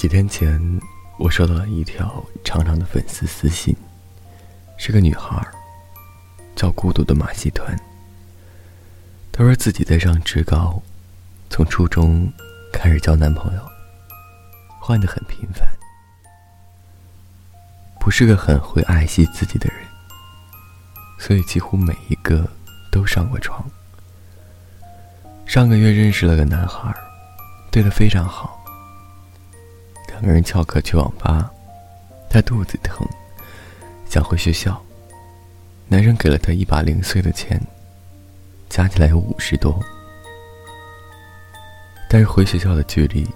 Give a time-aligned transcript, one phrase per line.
[0.00, 0.58] 几天前，
[1.18, 3.76] 我收到了一条长长的粉丝私信，
[4.78, 5.46] 是个女孩，
[6.56, 7.78] 叫孤独的马戏团。
[9.30, 10.80] 她说自己在上职高，
[11.50, 12.32] 从初中
[12.72, 13.60] 开始交男朋友，
[14.80, 15.68] 换的很频繁，
[18.00, 19.86] 不是个很会爱惜自己的人，
[21.18, 22.48] 所以几乎每一个
[22.90, 23.62] 都上过床。
[25.44, 26.90] 上个月认识了个男孩，
[27.70, 28.59] 对她非常好。
[30.20, 31.50] 两个人翘课去网吧，
[32.28, 33.08] 他肚子疼，
[34.06, 34.78] 想回学校。
[35.88, 37.58] 男生给了他一把零碎的钱，
[38.68, 39.82] 加起来有五十多。
[42.06, 43.26] 但是回学校的距离，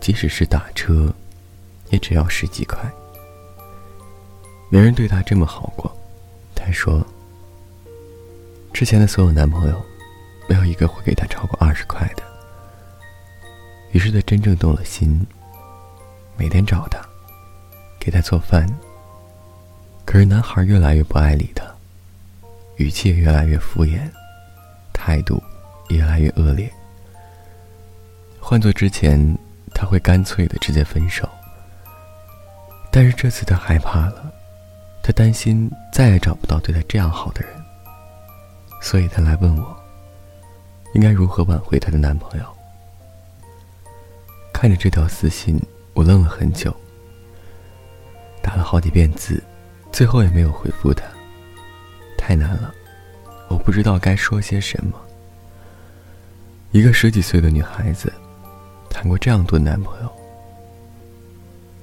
[0.00, 1.12] 即使是打车，
[1.90, 2.78] 也只要十几块。
[4.70, 5.94] 没人对他这么好过，
[6.54, 7.06] 他说
[8.72, 9.84] ：“之前的所有男朋友，
[10.48, 12.22] 没有一个会给他超过二十块的。”
[13.92, 15.24] 于是他真正动了心。
[16.36, 16.98] 每天找他，
[17.98, 18.66] 给他做饭。
[20.04, 21.64] 可是男孩越来越不爱理他，
[22.76, 24.00] 语气也越来越敷衍，
[24.92, 25.42] 态度
[25.88, 26.70] 越来越恶劣。
[28.38, 29.36] 换做之前，
[29.74, 31.28] 他会干脆的直接分手。
[32.90, 34.32] 但是这次他害怕了，
[35.02, 37.50] 他担心再也找不到对他这样好的人，
[38.82, 39.76] 所以他来问我，
[40.94, 42.46] 应该如何挽回她的男朋友。
[44.52, 45.60] 看着这条私信。
[45.94, 46.74] 我愣了很久，
[48.42, 49.42] 打了好几遍字，
[49.92, 51.04] 最后也没有回复他。
[52.18, 52.74] 太难了，
[53.48, 55.00] 我不知道该说些什么。
[56.72, 58.12] 一个十几岁的女孩子，
[58.90, 60.12] 谈过这样多男朋友，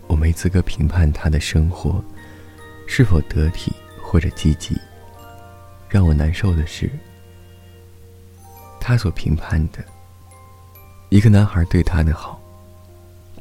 [0.08, 2.04] 我没资格评判她的生活
[2.88, 3.72] 是否得体
[4.04, 4.78] 或者积极。
[5.88, 6.92] 让我难受的是，
[8.82, 9.80] 她所评判的
[11.08, 12.41] 一个男孩对她的好。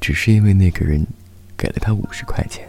[0.00, 1.06] 只是因为那个人
[1.56, 2.66] 给了他五十块钱，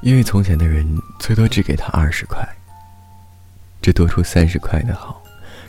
[0.00, 0.86] 因为从前的人
[1.18, 2.42] 最多只给他二十块。
[3.80, 5.22] 这多出三十块的好，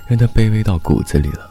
[0.07, 1.49] 让他卑微到骨子里了，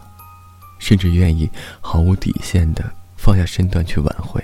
[0.79, 1.51] 甚至愿意
[1.81, 2.85] 毫无底线的
[3.17, 4.43] 放下身段去挽回。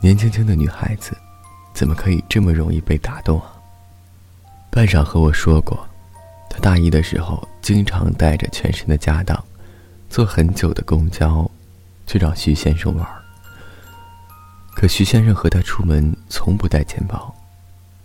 [0.00, 1.16] 年轻轻的女孩子，
[1.72, 3.52] 怎么可以这么容易被打动啊？
[4.70, 5.88] 半晌和我说过，
[6.50, 9.42] 他大一的时候经常带着全身的家当，
[10.10, 11.48] 坐很久的公交。
[12.08, 13.06] 去找徐先生玩
[14.74, 17.34] 可徐先生和他出门从不带钱包，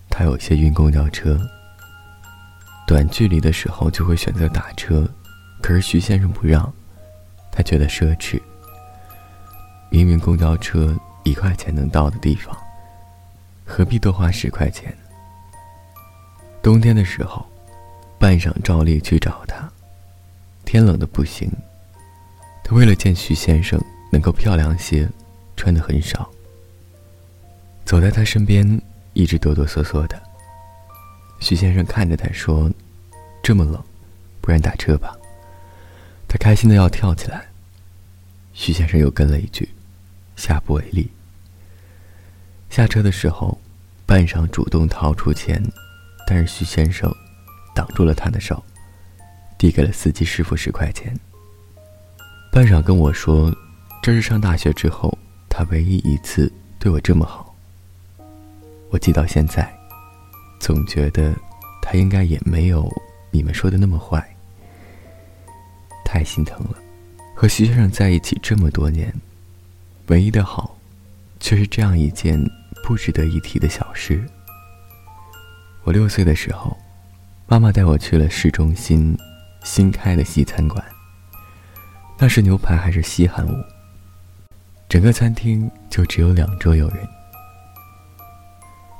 [0.09, 1.39] 他有些晕公交车。
[2.85, 5.09] 短距离的时候就会选择打车，
[5.61, 6.71] 可是徐先生不让，
[7.49, 8.41] 他觉得奢侈。
[9.89, 10.93] 明明公交车
[11.23, 12.53] 一块钱能到的地方，
[13.63, 14.93] 何必多花十块钱？
[16.61, 17.45] 冬天的时候，
[18.19, 19.71] 半晌照例去找他，
[20.65, 21.49] 天冷的不行。
[22.65, 23.79] 他为了见徐先生
[24.13, 25.09] 能够漂亮些，
[25.57, 26.29] 穿的很少。
[27.83, 28.79] 走在他身边，
[29.13, 30.21] 一直哆哆嗦嗦的。
[31.39, 32.71] 徐先生看着他说
[33.41, 33.83] ：“这么冷，
[34.39, 35.17] 不然打车吧。”
[36.29, 37.47] 他开心的要跳起来。
[38.53, 39.67] 徐先生又跟了一句
[40.37, 41.09] ：“下不为例。”
[42.69, 43.59] 下车的时候，
[44.05, 45.59] 半晌主动掏出钱，
[46.27, 47.11] 但是徐先生
[47.73, 48.63] 挡住了他的手，
[49.57, 51.19] 递给了司机师傅十块钱。
[52.51, 53.51] 半晌跟我说
[54.03, 57.55] ：“这是上大学之后他唯一一次对我这么好。”
[58.91, 59.73] 我记到现在，
[60.59, 61.33] 总觉得
[61.81, 62.91] 他应该也没有
[63.31, 64.21] 你们说的那么坏。
[66.03, 66.75] 太心疼了，
[67.33, 69.09] 和徐先生在一起这么多年，
[70.07, 70.77] 唯一的好，
[71.39, 72.37] 却是这样一件
[72.83, 74.21] 不值得一提的小事。
[75.85, 76.77] 我六岁的时候，
[77.47, 79.17] 妈妈带我去了市中心
[79.63, 80.83] 新开的西餐馆。
[82.17, 83.55] 那是牛排还是稀罕物？
[84.93, 86.97] 整个餐厅就只有两桌有人。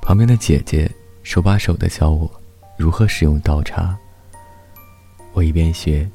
[0.01, 0.89] 旁边的姐姐
[1.21, 2.27] 手把手的教我
[2.79, 3.95] 如何使用刀叉。
[5.33, 6.09] 我一边学，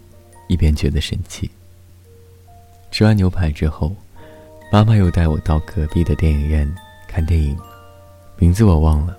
[0.48, 1.48] 一边觉得神奇。
[2.90, 3.94] 吃完牛排之后，
[4.72, 6.68] 妈妈又带我到隔壁的电影院
[7.06, 7.56] 看电影，
[8.36, 9.16] 名字我忘了，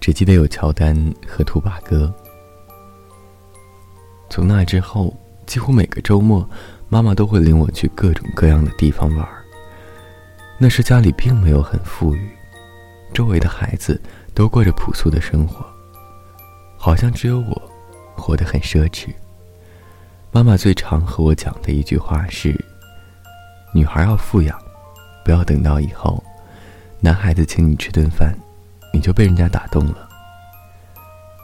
[0.00, 2.12] 只记得有乔丹和兔八哥。
[4.28, 5.14] 从那之后，
[5.46, 6.44] 几乎每个周末。
[6.88, 9.39] 妈妈都会领我去各种各样的地方玩。
[10.62, 12.28] 那时家里并没有很富裕，
[13.14, 13.98] 周围的孩子
[14.34, 15.64] 都过着朴素的生活，
[16.76, 17.62] 好像只有我
[18.14, 19.08] 活得很奢侈。
[20.30, 22.54] 妈妈最常和我讲的一句话是
[23.72, 24.58] ：“女孩要富养，
[25.24, 26.22] 不要等到以后，
[27.00, 28.36] 男孩子请你吃顿饭，
[28.92, 30.06] 你就被人家打动了。”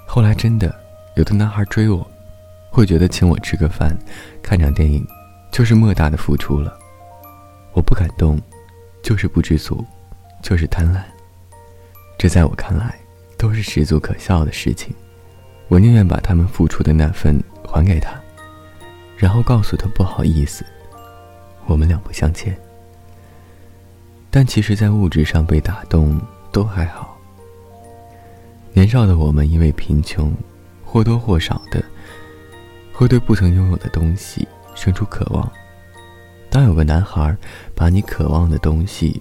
[0.06, 0.74] 后来真的
[1.14, 2.06] 有的男孩追我，
[2.70, 3.96] 会觉得请我吃个饭、
[4.42, 5.02] 看场电影。
[5.50, 6.76] 就是莫大的付出了，
[7.72, 8.38] 我不敢动，
[9.06, 9.84] 就是不知足，
[10.42, 11.00] 就是贪婪。
[12.18, 12.92] 这在我看来，
[13.38, 14.92] 都是十足可笑的事情。
[15.68, 18.20] 我宁愿把他们付出的那份还给他，
[19.16, 20.66] 然后告诉他不好意思，
[21.66, 22.58] 我们两不相欠。
[24.28, 26.20] 但其实，在物质上被打动
[26.50, 27.16] 都还好。
[28.72, 30.34] 年少的我们因为贫穷，
[30.84, 31.80] 或多或少的
[32.92, 35.48] 会对不曾拥有的东西生出渴望。
[36.56, 37.36] 当有个男孩
[37.74, 39.20] 把你渴望的东西，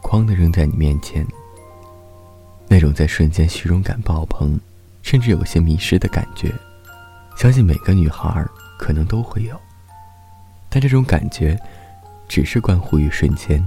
[0.00, 1.26] 哐的扔在你面前，
[2.68, 4.56] 那种在瞬间虚荣感爆棚。
[5.02, 6.54] 甚至有些迷失的感觉，
[7.36, 8.46] 相信每个女孩
[8.78, 9.60] 可能都会有。
[10.68, 11.58] 但这种感觉，
[12.28, 13.60] 只是关乎于瞬间，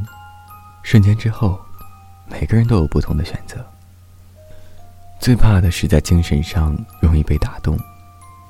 [0.81, 1.59] 瞬间之后，
[2.29, 3.57] 每个人都有不同的选择。
[5.19, 7.77] 最怕的是在精神上容易被打动，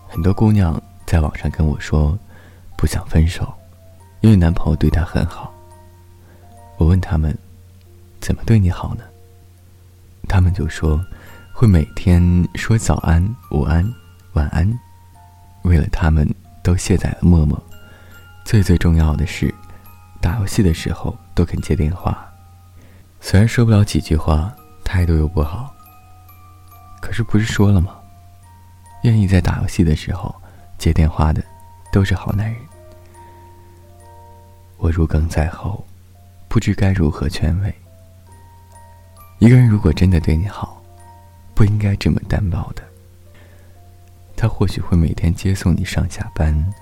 [0.07, 2.15] 很多姑娘在网上跟我说，
[2.77, 3.51] 不想分手，
[4.21, 5.53] 因为男朋友对她很好。
[6.77, 7.38] 我问他们，
[8.19, 9.03] 怎么对你好呢？
[10.27, 11.00] 他们就说。
[11.53, 13.88] 会每天说早安、午安、
[14.33, 14.68] 晚安，
[15.62, 16.27] 为了他们
[16.63, 17.62] 都卸载了陌陌。
[18.44, 19.53] 最最重要的是，
[20.19, 22.27] 打游戏的时候都肯接电话，
[23.19, 24.51] 虽然说不了几句话，
[24.83, 25.71] 态度又不好。
[27.00, 27.95] 可是不是说了吗？
[29.03, 30.33] 愿意在打游戏的时候
[30.79, 31.44] 接电话的，
[31.91, 32.59] 都是好男人。
[34.81, 35.85] 我如鲠在喉，
[36.49, 37.73] 不知该如何劝慰。
[39.39, 40.77] 一个人如果真的对你好。
[41.53, 42.81] 不应该这么单薄的。
[44.35, 46.73] 他或许会每天接送你上下班，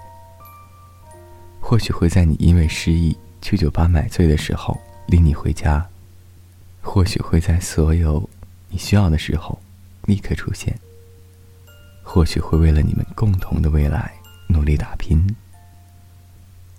[1.60, 5.86] 或许会在你因为失忆去酒吧买醉的时候领你回家，
[6.82, 8.30] 或许会在所有
[8.70, 9.60] 你需要的时候
[10.06, 10.74] 立刻出现，
[12.02, 14.14] 或许会为了你们共同的未来
[14.48, 15.36] 努力打拼。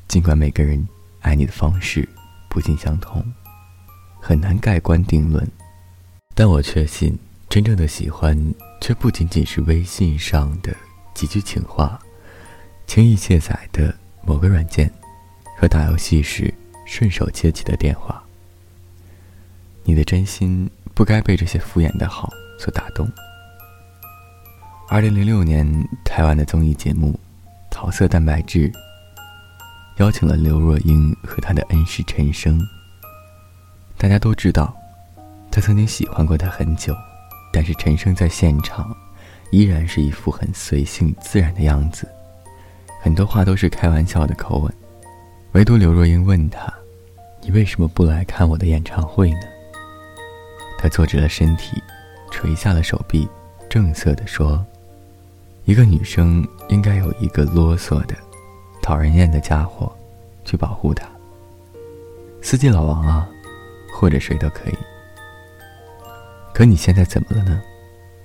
[0.09, 0.89] 尽管每个人
[1.21, 2.09] 爱你的方式
[2.49, 3.25] 不尽相同，
[4.21, 5.47] 很难盖棺定论，
[6.35, 7.19] 但我确信。
[7.49, 10.73] 真正的喜欢，却不仅仅是微信上的
[11.13, 11.99] 几句情话，
[12.87, 14.89] 轻易卸载的某个软件，
[15.59, 16.55] 和打游戏时
[16.87, 18.23] 顺手接起的电话。
[19.83, 23.11] 你的真心不该被这些敷衍的好所打动。
[24.89, 25.67] 二零零六年，
[26.05, 27.13] 台湾的综艺节目
[27.69, 28.71] 《桃色蛋白质》
[30.01, 32.59] 邀请了刘若英和她的恩师陈升。
[33.99, 34.75] 大家都知道，
[35.51, 36.97] 他曾经喜欢过她很久。
[37.53, 38.97] 但是陈升在现场，
[39.51, 42.09] 依然是一副很随性自然的样子，
[43.03, 44.73] 很多话都是开玩笑的口吻，
[45.53, 46.73] 唯独刘若英问他
[47.43, 49.41] ：“你为什么不来看我的演唱会呢？”
[50.79, 51.83] 他坐直了身体，
[52.31, 53.29] 垂下了手臂，
[53.69, 54.65] 正色地说
[55.67, 58.15] ：“一个女生应该有一个啰嗦的、
[58.91, 59.93] 讨人厌的家伙，
[60.45, 61.07] 去保护他。
[62.43, 63.29] 司机老王啊，
[63.95, 64.77] 或者谁都可以。”
[66.53, 67.63] 可你现在怎么了呢？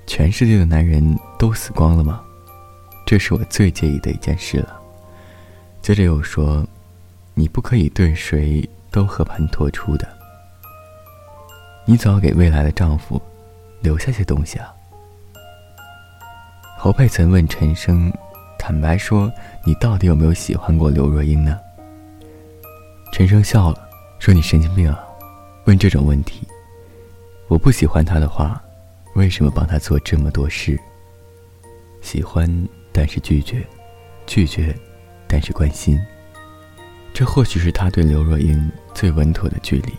[0.07, 2.19] 全世界的男人都死光了吗？
[3.05, 4.81] 这是我最介意的一件事了。
[5.83, 6.65] 接着又说，
[7.35, 10.07] 你不可以对谁都和盘托出的。
[11.85, 13.21] 你总要给未来的丈夫
[13.81, 14.73] 留下些东西啊。
[16.75, 18.11] 侯佩岑问陈升
[18.67, 19.31] ：“坦白说，
[19.63, 21.59] 你到底有没有喜欢过刘若英呢？”
[23.13, 24.99] 陈升笑了，说：“你神经病啊，
[25.65, 26.47] 问这种问题。”
[27.47, 28.59] 我不喜欢他的话，
[29.13, 30.79] 为什么帮他做这么多事？
[32.01, 32.49] 喜欢，
[32.91, 33.59] 但是拒绝；
[34.25, 34.75] 拒绝，
[35.27, 36.01] 但是关心。
[37.13, 39.93] 这或许是他对刘若英最稳妥的距离，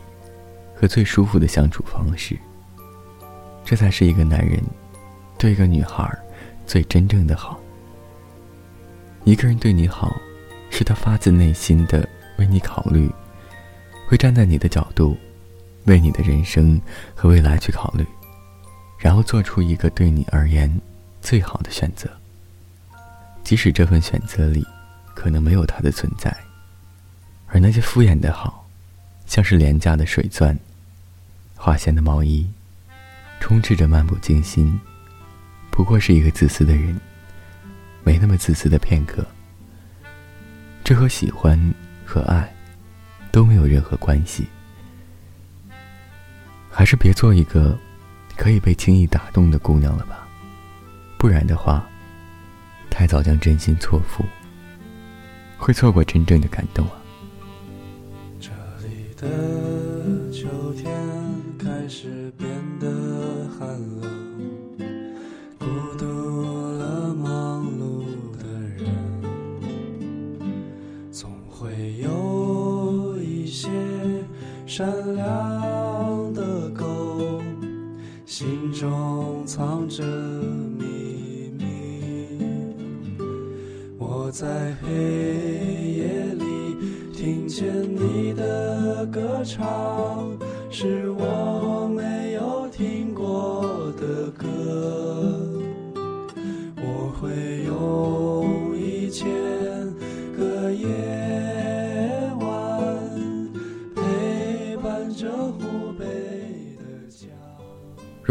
[0.74, 2.36] 和最舒服的相处方式。
[3.64, 4.60] 这才是一个男人
[5.38, 6.12] 对一个女孩
[6.66, 7.60] 最真正的好。
[9.26, 10.16] 一个人对你好，
[10.70, 13.10] 是他发自内心的为你考虑，
[14.08, 15.14] 会站在你的角度。
[15.86, 16.80] 为你的人生
[17.14, 18.04] 和未来去考虑，
[18.98, 20.68] 然后做出一个对你而言
[21.20, 22.10] 最好的选择。
[23.44, 24.66] 即使这份选择里
[25.14, 26.36] 可能没有他的存在，
[27.46, 28.68] 而那些敷衍的好，
[29.26, 30.58] 像是廉价的水钻、
[31.54, 32.44] 花线的毛衣，
[33.38, 34.80] 充斥着漫不经心，
[35.70, 37.00] 不过是一个自私的人，
[38.06, 39.26] 没那么自私的片刻。
[40.84, 41.58] 这和喜欢
[42.04, 42.54] 和爱
[43.32, 44.46] 都没有任何关系。
[46.70, 47.76] 还是别做一个
[48.36, 50.28] 可以被轻易打动的姑娘了吧，
[51.18, 51.84] 不然的话，
[52.88, 54.24] 太早将真心错付，
[55.58, 56.92] 会错过真正的感动啊。
[58.38, 58.50] 这
[58.86, 59.26] 里的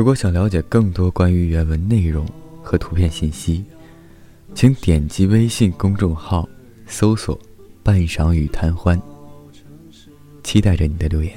[0.05, 2.23] 如果想了解更多关于原文内容
[2.61, 3.65] 和图片信息，
[4.53, 6.47] 请点击微信公众号
[6.85, 7.35] 搜索
[7.81, 9.01] “半晌雨谈欢”，
[10.45, 11.33] 期待着你的留言。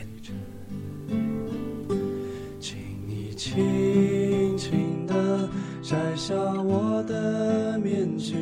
[2.61, 5.49] 请你轻轻地
[5.83, 8.35] 摘下我的面具，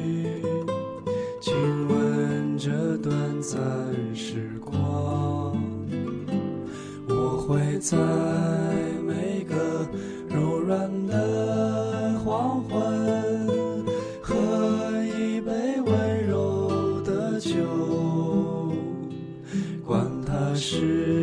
[1.41, 1.55] 亲
[1.87, 3.57] 吻这短暂
[4.13, 5.57] 时光。
[7.09, 7.97] 我会在
[20.87, 21.16] 它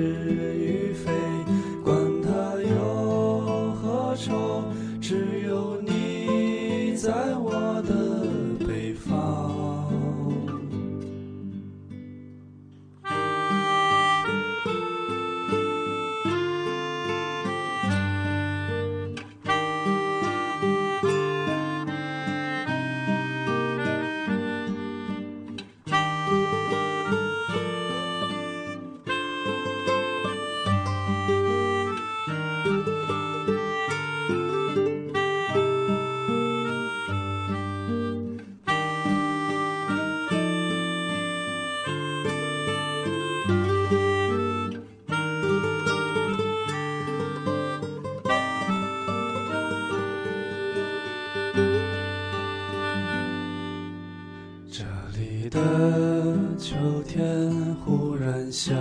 [57.13, 58.73] 天忽然下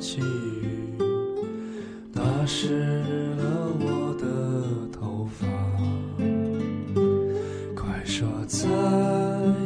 [0.00, 0.98] 起雨，
[2.12, 3.04] 打湿
[3.36, 5.46] 了我的头发。
[7.76, 8.66] 快说再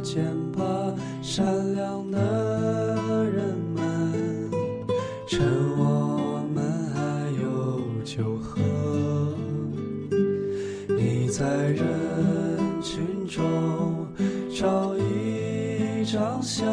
[0.03, 0.23] 见
[0.53, 0.63] 吧，
[1.23, 1.43] 善
[1.75, 4.51] 良的人们，
[5.27, 5.41] 趁
[5.79, 7.01] 我们还
[7.41, 8.61] 有酒喝。
[10.87, 11.83] 你在人
[12.83, 14.07] 群中
[14.55, 16.69] 找一张相，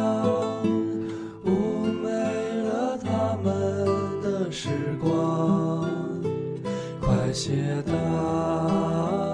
[4.59, 5.87] 时光。
[6.99, 7.53] 快些
[7.85, 7.93] 打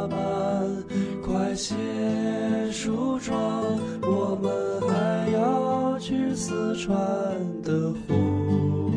[0.07, 0.83] 扮，
[1.21, 1.73] 快些
[2.73, 3.39] 梳妆，
[4.01, 4.51] 我们
[4.89, 6.93] 还要去四川
[7.63, 8.91] 的湖。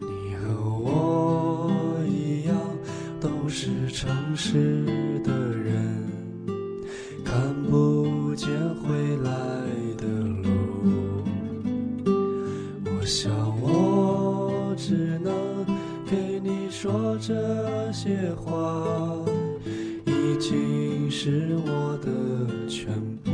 [0.00, 0.46] 你和
[0.78, 1.72] 我
[2.06, 2.54] 一样，
[3.20, 4.86] 都是城市
[5.24, 6.06] 的人，
[7.24, 7.34] 看
[7.68, 9.32] 不见回来
[18.08, 18.82] 些话，
[20.06, 22.88] 已经是我的全
[23.22, 23.30] 部。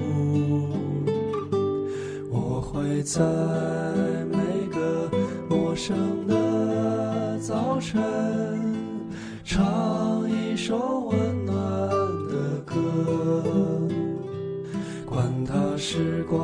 [2.28, 3.21] 我会在
[4.33, 4.37] 每
[4.73, 5.09] 个
[5.49, 8.02] 陌生的早晨，
[9.45, 11.54] 唱一首温暖
[12.26, 12.75] 的歌。
[15.07, 16.43] 管它时光